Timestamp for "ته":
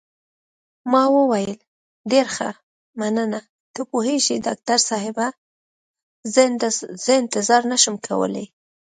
3.73-3.81